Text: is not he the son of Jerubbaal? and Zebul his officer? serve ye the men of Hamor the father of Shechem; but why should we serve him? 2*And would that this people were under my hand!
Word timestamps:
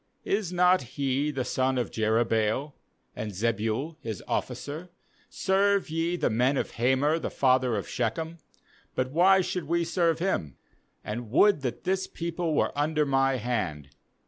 is 0.25 0.51
not 0.51 0.81
he 0.97 1.29
the 1.29 1.45
son 1.45 1.77
of 1.77 1.91
Jerubbaal? 1.91 2.73
and 3.15 3.33
Zebul 3.35 3.97
his 4.01 4.23
officer? 4.27 4.89
serve 5.29 5.91
ye 5.91 6.15
the 6.15 6.31
men 6.31 6.57
of 6.57 6.71
Hamor 6.71 7.19
the 7.19 7.29
father 7.29 7.75
of 7.75 7.87
Shechem; 7.87 8.39
but 8.95 9.11
why 9.11 9.41
should 9.41 9.65
we 9.65 9.83
serve 9.83 10.17
him? 10.17 10.57
2*And 11.05 11.29
would 11.29 11.61
that 11.61 11.83
this 11.83 12.07
people 12.07 12.55
were 12.55 12.75
under 12.75 13.05
my 13.05 13.35
hand! 13.37 13.89